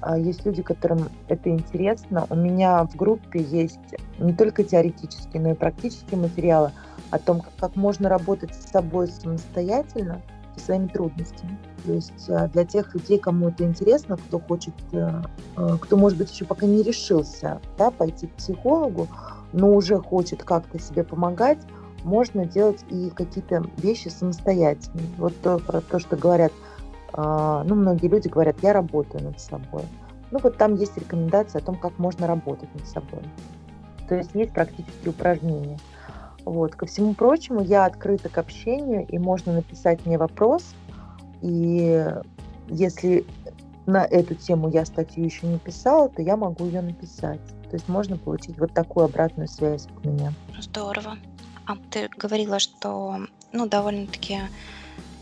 [0.00, 2.26] а есть люди, которым это интересно.
[2.28, 6.72] У меня в группе есть не только теоретические, но и практические материалы
[7.10, 10.20] о том, как можно работать с собой самостоятельно–
[10.56, 11.58] со своими трудностями.
[11.84, 15.22] То есть э, для тех людей, кому это интересно, кто хочет, э,
[15.56, 19.08] э, кто, может быть, еще пока не решился да, пойти к психологу,
[19.52, 21.58] но уже хочет как-то себе помогать,
[22.02, 25.00] можно делать и какие-то вещи самостоятельно.
[25.18, 26.52] Вот то, про то, что говорят,
[27.16, 29.82] ну, многие люди говорят, я работаю над собой.
[30.30, 33.22] Ну, вот там есть рекомендации о том, как можно работать над собой.
[34.08, 35.78] То есть есть практические упражнения.
[36.46, 36.76] Вот.
[36.76, 40.62] Ко всему прочему, я открыта к общению, и можно написать мне вопрос.
[41.42, 42.06] И
[42.68, 43.26] если
[43.84, 47.40] на эту тему я статью еще не писала, то я могу ее написать.
[47.68, 50.32] То есть можно получить вот такую обратную связь от меня.
[50.58, 51.18] Здорово.
[51.66, 54.38] А ты говорила, что ну, довольно-таки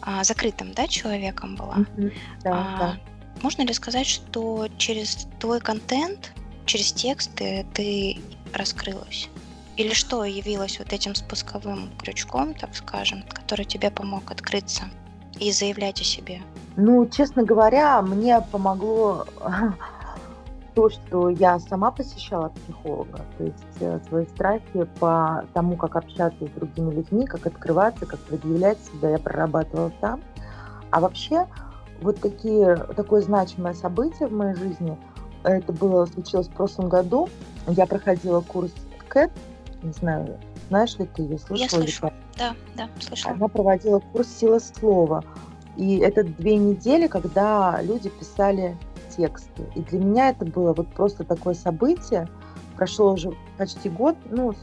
[0.02, 1.76] а, закрытым да, человеком была.
[1.76, 2.12] Mm-hmm.
[2.42, 2.96] Да, а, да.
[3.42, 6.34] Можно ли сказать, что через твой контент,
[6.66, 8.18] через тексты ты
[8.52, 9.30] раскрылась?
[9.76, 14.84] Или что явилось вот этим спусковым крючком, так скажем, который тебе помог открыться
[15.40, 16.40] и заявлять о себе?
[16.76, 19.26] Ну, честно говоря, мне помогло
[20.74, 26.44] то, что я сама посещала психолога, то есть э, свои страхи по тому, как общаться
[26.46, 30.20] с другими людьми, как открываться, как предъявлять себя, я прорабатывала там.
[30.90, 31.46] А вообще,
[32.00, 34.96] вот такие, такое значимое событие в моей жизни,
[35.42, 37.28] это было, случилось в прошлом году.
[37.66, 38.72] Я проходила курс
[39.08, 39.30] КЭТ,
[39.84, 41.58] не знаю, знаешь ли ты ее, слышала?
[41.58, 43.34] Я слышу, да, да, слышала.
[43.34, 45.22] Она проводила курс «Сила слова».
[45.76, 48.76] И это две недели, когда люди писали
[49.16, 49.64] тексты.
[49.74, 52.28] И для меня это было вот просто такое событие.
[52.76, 54.54] Прошло уже почти год, ну,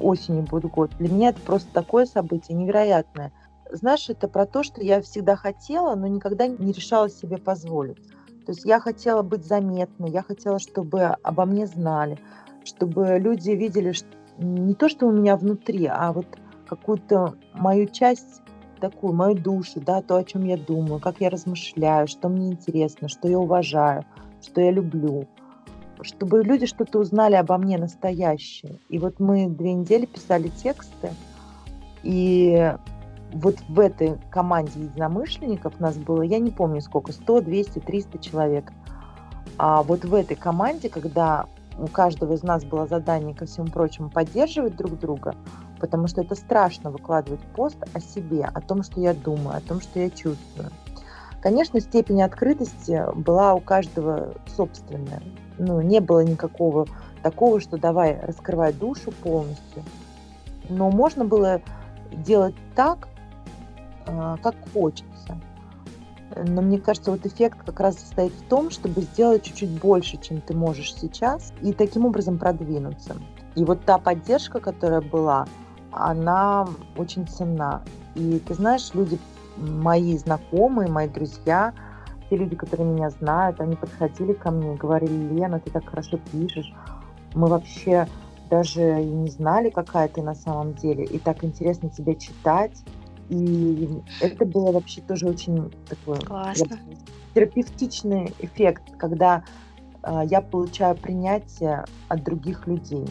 [0.00, 0.90] осенью будет год.
[0.98, 3.32] Для меня это просто такое событие невероятное.
[3.70, 7.98] Знаешь, это про то, что я всегда хотела, но никогда не решала себе позволить.
[8.46, 12.18] То есть я хотела быть заметной, я хотела, чтобы обо мне знали,
[12.64, 14.06] чтобы люди видели, что
[14.38, 16.26] не то, что у меня внутри, а вот
[16.66, 18.42] какую-то мою часть
[18.80, 23.08] такую, мою душу, да, то, о чем я думаю, как я размышляю, что мне интересно,
[23.08, 24.04] что я уважаю,
[24.42, 25.26] что я люблю.
[26.02, 28.80] Чтобы люди что-то узнали обо мне настоящее.
[28.88, 31.10] И вот мы две недели писали тексты,
[32.02, 32.74] и
[33.32, 38.72] вот в этой команде единомышленников нас было, я не помню сколько, 100, 200, 300 человек.
[39.56, 41.46] А вот в этой команде, когда
[41.78, 45.34] у каждого из нас было задание, ко всему прочему, поддерживать друг друга,
[45.80, 49.80] потому что это страшно выкладывать пост о себе, о том, что я думаю, о том,
[49.80, 50.70] что я чувствую.
[51.40, 55.22] Конечно, степень открытости была у каждого собственная.
[55.58, 56.86] Ну, не было никакого
[57.22, 59.82] такого, что давай раскрывай душу полностью.
[60.70, 61.60] Но можно было
[62.12, 63.08] делать так,
[64.06, 65.13] а, как хочется.
[66.36, 70.40] Но мне кажется, вот эффект как раз состоит в том, чтобы сделать чуть-чуть больше, чем
[70.40, 73.16] ты можешь сейчас, и таким образом продвинуться.
[73.54, 75.46] И вот та поддержка, которая была,
[75.92, 77.82] она очень ценна.
[78.14, 79.18] И ты знаешь, люди,
[79.56, 81.72] мои знакомые, мои друзья,
[82.28, 86.18] те люди, которые меня знают, они подходили ко мне и говорили, Лена, ты так хорошо
[86.32, 86.72] пишешь.
[87.34, 88.08] Мы вообще
[88.50, 91.04] даже не знали, какая ты на самом деле.
[91.04, 92.72] И так интересно тебя читать.
[93.28, 93.88] И
[94.20, 96.78] это было вообще тоже очень такой Классно.
[97.34, 99.42] терапевтичный эффект, когда
[100.02, 103.06] э, я получаю принятие от других людей.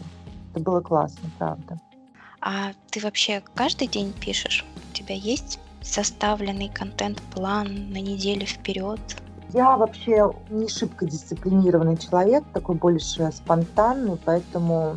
[0.52, 1.78] Это было классно, правда.
[2.40, 4.64] А ты вообще каждый день пишешь?
[4.90, 9.00] У тебя есть составленный контент-план на неделю вперед?
[9.52, 14.96] Я вообще не шибко дисциплинированный человек, такой больше спонтанный, поэтому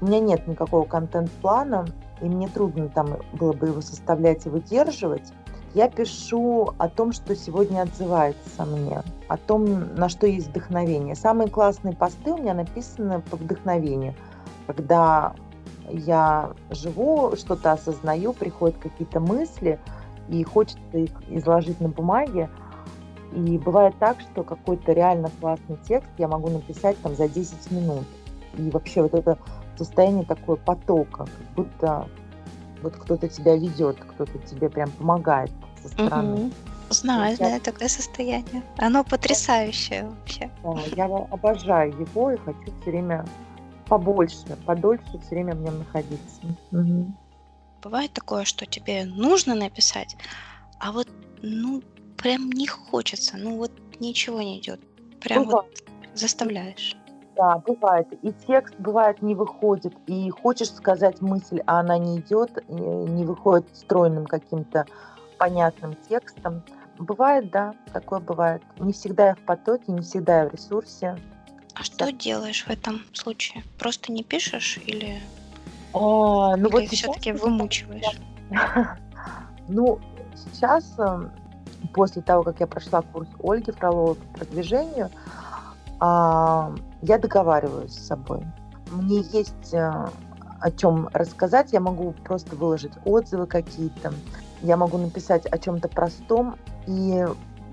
[0.00, 1.86] у меня нет никакого контент-плана,
[2.20, 5.32] и мне трудно там было бы его составлять и выдерживать.
[5.74, 11.16] Я пишу о том, что сегодня отзывается мне, о том, на что есть вдохновение.
[11.16, 14.14] Самые классные посты у меня написаны по вдохновению,
[14.68, 15.34] когда
[15.88, 19.80] я живу, что-то осознаю, приходят какие-то мысли,
[20.28, 22.48] и хочется их изложить на бумаге.
[23.32, 28.04] И бывает так, что какой-то реально классный текст я могу написать там за 10 минут.
[28.56, 29.38] И вообще вот это
[29.76, 32.08] состояние такое потока, как будто
[32.82, 35.50] вот кто-то тебя ведет, кто-то тебе прям помогает
[35.82, 36.34] со стороны.
[36.34, 36.52] Угу.
[36.90, 38.62] Знаю, знаю такое состояние.
[38.76, 40.50] Оно потрясающее вообще.
[40.62, 43.24] Да, я обожаю его и хочу все время
[43.88, 46.40] побольше, подольше все время в нем находиться.
[46.72, 47.12] Угу.
[47.82, 50.16] Бывает такое, что тебе нужно написать,
[50.78, 51.08] а вот,
[51.42, 51.82] ну,
[52.16, 54.80] прям не хочется, ну вот ничего не идет.
[55.20, 55.68] Прям Бывает.
[55.82, 56.96] вот заставляешь.
[57.36, 58.06] Да, бывает.
[58.22, 63.66] И текст бывает не выходит, и хочешь сказать мысль, а она не идет, не выходит
[63.74, 64.86] стройным каким-то
[65.38, 66.62] понятным текстом.
[66.98, 68.62] Бывает, да, такое бывает.
[68.78, 71.18] Не всегда я в потоке, не всегда я в ресурсе.
[71.74, 73.64] А что делаешь в этом случае?
[73.78, 75.20] Просто не пишешь или,
[75.92, 78.04] а, ну или вот все-таки вымучиваешь?
[79.66, 79.98] Ну,
[80.36, 81.32] сейчас, эм,
[81.94, 85.08] после того, как я прошла курс Ольги Фроловой по продвижению,
[86.00, 88.42] а, я договариваюсь с собой.
[88.90, 90.08] Мне есть э,
[90.60, 94.12] о чем рассказать, я могу просто выложить отзывы какие-то,
[94.62, 97.26] я могу написать о чем-то простом, и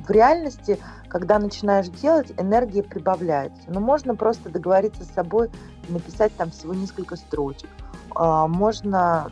[0.06, 3.62] в реальности, когда начинаешь делать, энергия прибавляется.
[3.68, 5.50] Но можно просто договориться с собой
[5.90, 7.70] написать там всего несколько строчек.
[8.16, 9.32] А, можно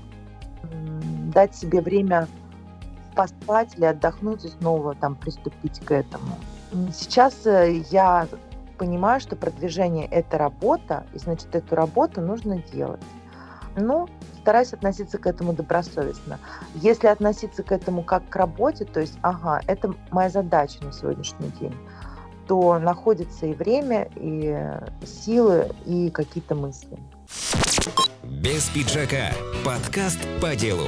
[1.33, 2.27] дать себе время
[3.15, 6.37] поспать или отдохнуть и снова там приступить к этому.
[6.93, 8.27] Сейчас э, я
[8.79, 13.01] понимаю, что продвижение– это работа, и значит, эту работу нужно делать.
[13.75, 14.07] Ну,
[14.41, 16.39] стараюсь относиться к этому добросовестно.
[16.75, 21.49] Если относиться к этому как к работе, то есть, ага, это моя задача на сегодняшний
[21.59, 21.75] день,
[22.47, 24.57] то находится и время, и
[25.05, 26.97] силы, и какие-то мысли.
[28.23, 29.31] Без пиджака.
[29.63, 30.87] Подкаст по делу.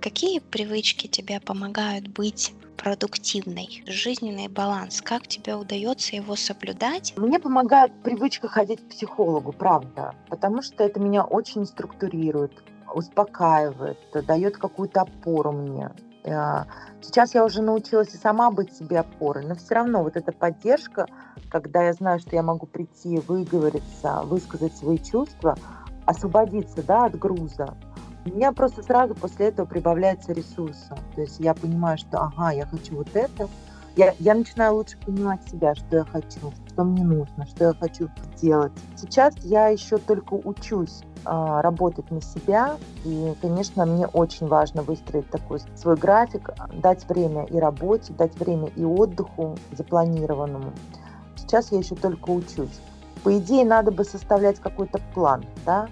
[0.00, 5.00] Какие привычки тебе помогают быть продуктивный, жизненный баланс?
[5.00, 7.14] Как тебе удается его соблюдать?
[7.16, 12.52] Мне помогает привычка ходить к психологу, правда, потому что это меня очень структурирует,
[12.94, 15.92] успокаивает, дает какую-то опору мне.
[16.24, 16.64] Э,
[17.00, 21.06] сейчас я уже научилась и сама быть себе опорой, но все равно вот эта поддержка,
[21.48, 25.56] когда я знаю, что я могу прийти, выговориться, высказать свои чувства,
[26.04, 27.78] освободиться да, от груза,
[28.26, 30.96] у меня просто сразу после этого прибавляется ресурса.
[31.14, 33.48] То есть я понимаю, что ага, я хочу вот это.
[33.96, 38.08] Я, я начинаю лучше понимать себя, что я хочу, что мне нужно, что я хочу
[38.40, 38.72] делать.
[38.96, 42.76] Сейчас я еще только учусь а, работать на себя.
[43.04, 48.68] И, конечно, мне очень важно выстроить такой свой график, дать время и работе, дать время
[48.74, 50.72] и отдыху запланированному.
[51.36, 52.80] Сейчас я еще только учусь.
[53.22, 55.88] По идее, надо бы составлять какой-то план, да,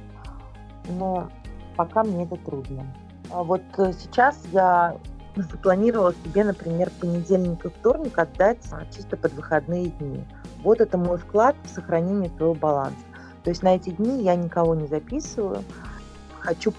[0.99, 1.29] но
[1.77, 2.85] пока мне это трудно.
[3.31, 4.97] А вот э, сейчас я
[5.37, 8.59] запланировала себе, например, понедельник и вторник отдать
[8.95, 10.25] чисто под выходные дни.
[10.63, 12.97] Вот это мой вклад в сохранение своего баланса.
[13.43, 15.65] То есть на эти дни я никого не записываю.
[16.39, 16.73] Хочу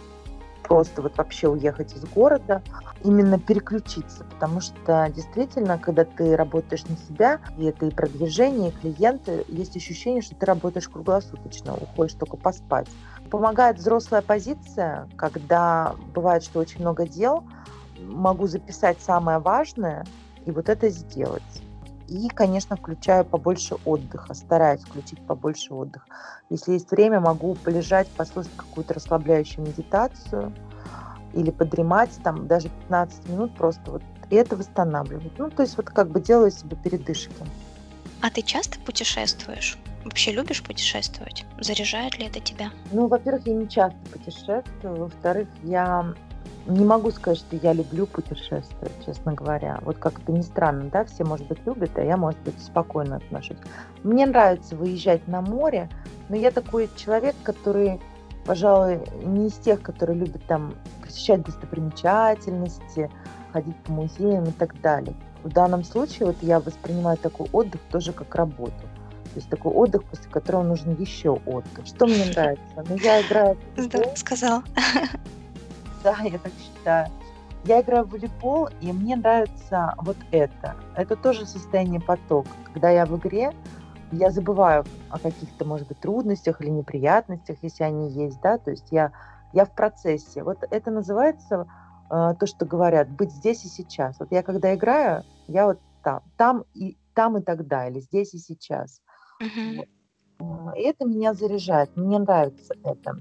[0.64, 2.62] просто вот вообще уехать из города,
[3.04, 8.72] именно переключиться, потому что действительно, когда ты работаешь на себя, и это и продвижение, и
[8.72, 12.88] клиенты, есть ощущение, что ты работаешь круглосуточно, уходишь только поспать.
[13.34, 17.44] Помогает взрослая позиция, когда бывает, что очень много дел,
[17.98, 20.06] могу записать самое важное
[20.46, 21.64] и вот это сделать.
[22.08, 26.06] И, конечно, включаю побольше отдыха, стараюсь включить побольше отдыха.
[26.52, 30.54] Если есть время, могу полежать, послушать какую-то расслабляющую медитацию
[31.34, 35.34] или подремать там даже 15 минут просто вот и это восстанавливает.
[35.40, 37.34] Ну, то есть вот как бы делаю себе передышки.
[38.22, 39.80] А ты часто путешествуешь?
[40.04, 41.46] Вообще любишь путешествовать?
[41.60, 42.72] Заряжает ли это тебя?
[42.92, 44.96] Ну, во-первых, я не часто путешествую.
[44.98, 46.14] Во-вторых, я
[46.66, 49.80] не могу сказать, что я люблю путешествовать, честно говоря.
[49.84, 53.18] Вот как это ни странно, да, все, может быть, любят, а я, может быть, спокойно
[53.18, 53.58] отношусь.
[54.04, 55.90] Мне нравится выезжать на море,
[56.30, 58.00] но я такой человек, который,
[58.46, 63.10] пожалуй, не из тех, которые любят там посещать достопримечательности,
[63.52, 65.16] ходить по музеям и так далее.
[65.44, 68.74] В данном случае вот я воспринимаю такой отдых тоже как работу.
[69.34, 71.86] То есть такой отдых, после которого нужен еще отдых.
[71.86, 72.86] Что мне нравится?
[72.88, 73.58] Ну, я играю...
[73.76, 74.62] Здорово сказал.
[76.04, 77.08] Да, я так считаю.
[77.66, 80.76] Я играю в волейбол, и мне нравится вот это.
[80.96, 82.50] Это тоже состояние потока.
[82.66, 83.54] Когда я в игре,
[84.12, 88.92] я забываю о каких-то, может быть, трудностях или неприятностях, если они есть, да, то есть
[88.92, 89.12] я,
[89.54, 90.44] я в процессе.
[90.44, 91.66] Вот это называется
[92.12, 94.20] э, то, что говорят, быть здесь и сейчас.
[94.20, 98.40] Вот я когда играю, я вот там, там и там и тогда, или здесь и
[98.40, 99.02] сейчас.
[99.44, 99.86] Uh-huh.
[100.76, 103.18] И это меня заряжает, мне нравится это.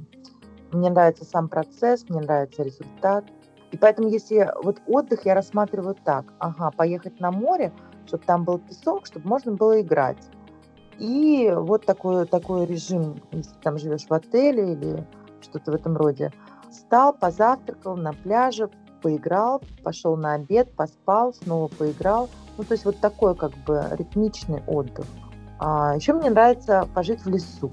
[0.73, 3.25] Мне нравится сам процесс, мне нравится результат.
[3.71, 7.73] И поэтому, если вот отдых я рассматриваю так, ага, поехать на море,
[8.07, 10.19] чтобы там был песок, чтобы можно было играть.
[10.99, 15.07] И вот такой, такой режим, если там живешь в отеле или
[15.41, 16.33] что-то в этом роде.
[16.71, 18.71] Встал, позавтракал на пляже,
[19.03, 22.29] поиграл, пошел на обед, поспал, снова поиграл.
[22.57, 25.07] Ну, то есть вот такой как бы ритмичный отдых.
[25.65, 27.71] А еще мне нравится пожить в лесу.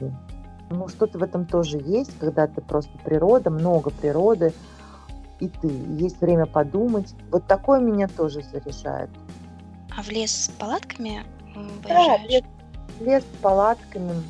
[0.70, 4.54] Ну, что-то в этом тоже есть, когда ты просто природа, много природы,
[5.40, 7.16] и ты, есть время подумать.
[7.32, 9.10] Вот такое меня тоже заряжает.
[9.98, 11.24] А в лес с палатками
[11.56, 12.22] выезжаешь?
[12.22, 12.44] Да, лес,
[13.00, 14.22] лес с палатками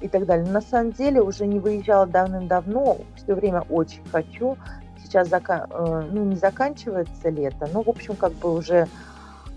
[0.00, 0.44] и так далее.
[0.44, 4.58] Но на самом деле уже не выезжала давным-давно, все время очень хочу.
[5.04, 5.68] Сейчас зака...
[5.70, 8.88] Э, ну, не заканчивается лето, но, в общем, как бы уже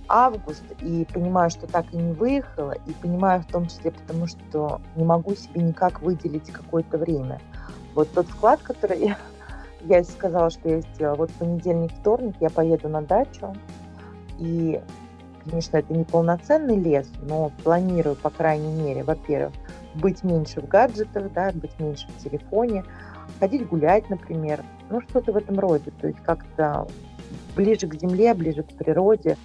[0.09, 4.81] август, и понимаю, что так и не выехала, и понимаю в том числе потому, что
[4.95, 7.39] не могу себе никак выделить какое-то время.
[7.95, 9.17] Вот тот вклад, который я,
[9.81, 13.55] я сказала, что я сделала, вот понедельник, вторник я поеду на дачу,
[14.39, 14.81] и,
[15.45, 19.53] конечно, это не полноценный лес, но планирую, по крайней мере, во-первых,
[19.95, 22.83] быть меньше в гаджетах, да, быть меньше в телефоне,
[23.39, 26.87] ходить гулять, например, ну что-то в этом роде, то есть как-то
[27.55, 29.37] ближе к земле, ближе к природе,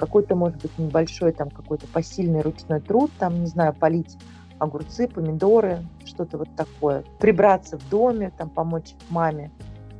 [0.00, 4.16] какой-то, может быть, небольшой там какой-то посильный ручной труд, там, не знаю, полить
[4.58, 7.04] огурцы, помидоры, что-то вот такое.
[7.18, 9.50] Прибраться в доме, там, помочь маме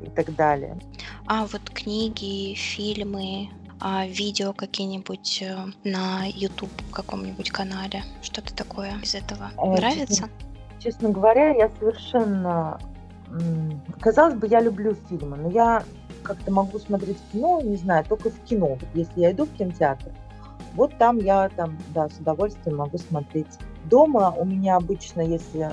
[0.02, 0.78] и так далее.
[1.26, 9.14] А вот книги, фильмы, а видео какие-нибудь э, на YouTube каком-нибудь канале, что-то такое из
[9.14, 10.06] этого э, нравится?
[10.06, 10.28] Честно,
[10.78, 12.80] честно говоря, я совершенно...
[14.00, 15.84] Казалось бы, я люблю фильмы, но я
[16.22, 18.78] как-то могу смотреть кино, не знаю, только в кино.
[18.94, 20.10] Если я иду в кинотеатр,
[20.74, 23.58] вот там я там, да, с удовольствием могу смотреть.
[23.84, 25.70] Дома у меня обычно, если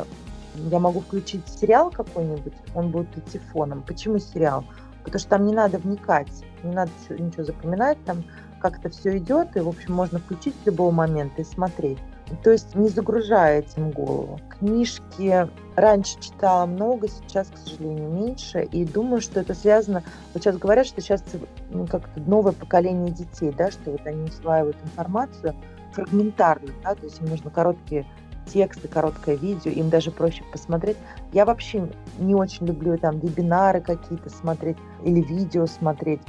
[0.56, 3.84] я могу включить сериал какой-нибудь, он будет идти фоном.
[3.84, 4.64] Почему сериал?
[5.04, 6.32] Потому что там не надо вникать,
[6.64, 8.24] не надо ничего запоминать, там
[8.60, 12.00] как это все идет, и, в общем, можно включить с любого момента и смотреть.
[12.44, 14.40] То есть не загружая этим голову.
[14.60, 18.64] Книжки раньше читала много, сейчас, к сожалению, меньше.
[18.64, 20.04] И думаю, что это связано...
[20.34, 21.24] Вот сейчас говорят, что сейчас
[21.70, 25.56] ну, как-то новое поколение детей, да, что вот они усваивают информацию
[25.94, 28.06] фрагментарно, да, то есть им нужно короткие
[28.46, 30.98] тексты, короткое видео, им даже проще посмотреть.
[31.34, 36.22] Я вообще не очень люблю там вебинары какие-то смотреть или видео смотреть,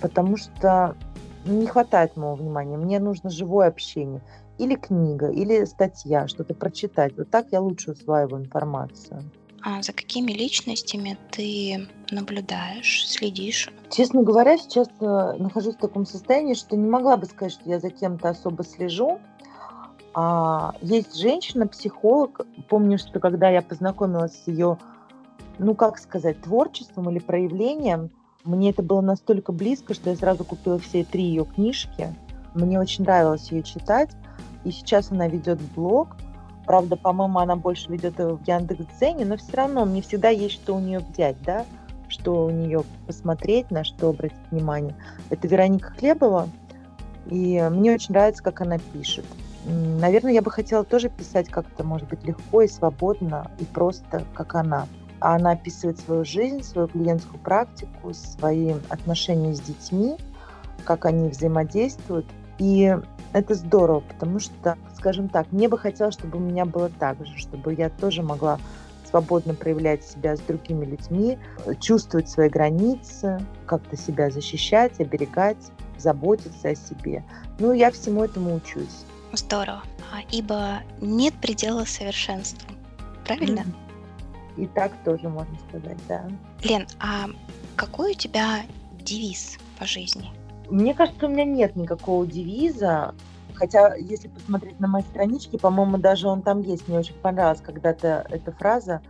[0.00, 0.96] потому что
[1.44, 2.76] не хватает моего внимания.
[2.76, 4.20] Мне нужно живое общение
[4.58, 7.16] или книга, или статья, что-то прочитать.
[7.16, 9.22] Вот так я лучше усваиваю информацию.
[9.62, 13.70] А за какими личностями ты наблюдаешь, следишь?
[13.90, 17.80] Честно говоря, сейчас э, нахожусь в таком состоянии, что не могла бы сказать, что я
[17.80, 19.18] за кем-то особо слежу.
[20.14, 22.42] А, есть женщина-психолог.
[22.68, 24.78] Помню, что когда я познакомилась с ее,
[25.58, 28.10] ну как сказать, творчеством или проявлением,
[28.44, 32.14] мне это было настолько близко, что я сразу купила все три ее книжки.
[32.54, 34.10] Мне очень нравилось ее читать.
[34.66, 36.16] И сейчас она ведет блог.
[36.66, 40.74] Правда, по-моему, она больше ведет его в Яндекс.Дзене, но все равно мне всегда есть что
[40.74, 41.64] у нее взять, да,
[42.08, 44.96] что у нее посмотреть, на что обратить внимание.
[45.30, 46.48] Это Вероника Хлебова,
[47.26, 49.24] и мне очень нравится, как она пишет.
[49.64, 54.56] Наверное, я бы хотела тоже писать как-то, может быть, легко и свободно, и просто, как
[54.56, 54.88] она.
[55.20, 60.16] А она описывает свою жизнь, свою клиентскую практику, свои отношения с детьми,
[60.84, 62.26] как они взаимодействуют.
[62.58, 62.96] И
[63.32, 67.36] это здорово, потому что, скажем так, мне бы хотелось, чтобы у меня было так же,
[67.36, 68.58] чтобы я тоже могла
[69.08, 71.38] свободно проявлять себя с другими людьми,
[71.80, 77.22] чувствовать свои границы, как-то себя защищать, оберегать, заботиться о себе.
[77.58, 79.04] Ну, я всему этому учусь.
[79.32, 79.82] Здорово.
[80.12, 82.68] А, ибо нет предела совершенству.
[83.24, 83.64] Правильно?
[84.56, 86.28] И так тоже можно сказать, да.
[86.62, 87.26] Лен, а
[87.76, 88.62] какой у тебя
[88.98, 90.30] девиз по жизни?
[90.70, 93.14] Мне кажется, у меня нет никакого девиза.
[93.54, 96.88] Хотя, если посмотреть на мои странички, по-моему, даже он там есть.
[96.88, 99.00] Мне очень понравилась когда-то эта фраза.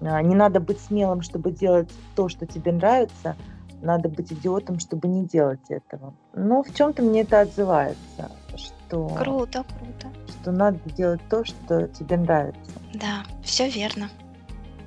[0.00, 3.36] А, не надо быть смелым, чтобы делать то, что тебе нравится.
[3.82, 6.14] Надо быть идиотом, чтобы не делать этого.
[6.34, 8.30] Но в чем-то мне это отзывается.
[8.56, 10.08] Что, круто, круто.
[10.28, 12.72] Что надо делать то, что тебе нравится.
[12.94, 14.08] Да, все верно.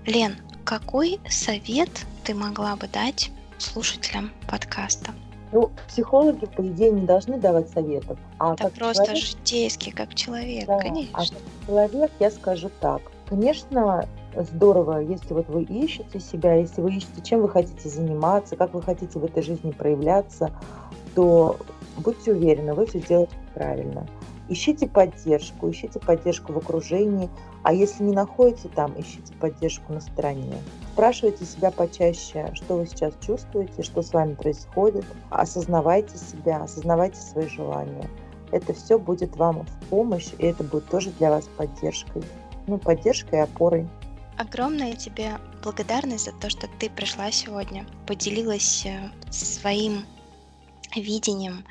[0.05, 0.35] Лен,
[0.65, 1.89] какой совет
[2.23, 5.11] ты могла бы дать слушателям подкаста?
[5.51, 8.17] Ну, психологи, по идее, не должны давать советов.
[8.37, 11.11] А Это как просто человек, житейский, как человек, да, конечно.
[11.13, 13.01] А как человек я скажу так.
[13.27, 18.73] Конечно, здорово, если вот вы ищете себя, если вы ищете, чем вы хотите заниматься, как
[18.73, 20.51] вы хотите в этой жизни проявляться,
[21.15, 21.57] то
[21.97, 24.07] будьте уверены, вы все делаете правильно.
[24.49, 27.29] Ищите поддержку, ищите поддержку в окружении,
[27.61, 30.57] а если не находите там, ищите поддержку на стороне.
[30.93, 35.05] Спрашивайте себя почаще, что вы сейчас чувствуете, что с вами происходит.
[35.29, 38.09] Осознавайте себя, осознавайте свои желания.
[38.51, 42.23] Это все будет вам в помощь, и это будет тоже для вас поддержкой.
[42.65, 43.87] Ну, поддержкой и опорой.
[44.37, 45.33] Огромная тебе
[45.63, 50.05] благодарность за то, что ты пришла сегодня, поделилась э, своим
[50.95, 51.65] видением,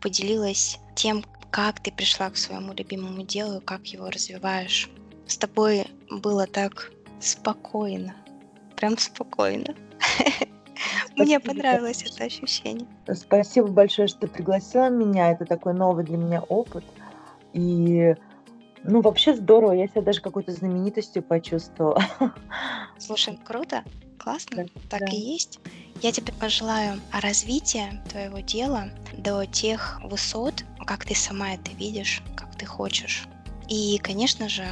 [0.00, 4.90] поделилась тем, как ты пришла к своему любимому делу, как его развиваешь.
[5.26, 6.90] С тобой было так
[7.20, 8.14] спокойно,
[8.76, 9.74] прям спокойно.
[11.16, 12.86] Мне понравилось это ощущение.
[13.12, 15.32] Спасибо большое, что пригласила меня.
[15.32, 16.84] Это такой новый для меня опыт.
[17.52, 18.14] И
[18.82, 19.72] ну, вообще здорово.
[19.72, 22.02] Я себя даже какой-то знаменитостью почувствовала.
[22.98, 23.84] Слушай, круто,
[24.18, 25.06] классно, да, так да.
[25.06, 25.60] и есть.
[26.00, 32.54] Я тебе пожелаю развития твоего дела до тех высот, как ты сама это видишь, как
[32.56, 33.26] ты хочешь.
[33.68, 34.64] И, конечно же,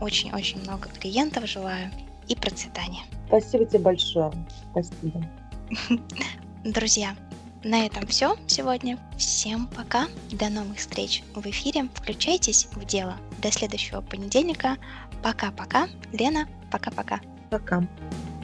[0.00, 1.90] очень-очень много клиентов желаю
[2.28, 3.04] и процветания.
[3.28, 4.32] Спасибо тебе большое.
[4.70, 5.24] Спасибо.
[6.64, 7.16] Друзья,
[7.64, 8.98] на этом все сегодня.
[9.16, 10.06] Всем пока.
[10.30, 11.88] До новых встреч в эфире.
[11.94, 13.16] Включайтесь в дело.
[13.42, 14.76] До следующего понедельника.
[15.22, 15.88] Пока-пока.
[16.12, 17.20] Лена, пока-пока.
[17.50, 17.78] Пока.
[17.78, 17.86] -пока.
[17.86, 18.35] пока.